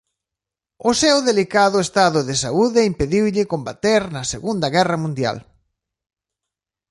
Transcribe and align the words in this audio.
O 0.89 0.91
seu 1.01 1.17
delicado 1.29 1.77
estado 1.85 2.19
de 2.29 2.35
saúde 2.43 2.87
impediulle 2.91 3.49
combater 3.53 4.01
na 4.15 4.23
Segunda 4.33 4.67
Guerra 4.75 4.97
Mundial. 5.03 5.37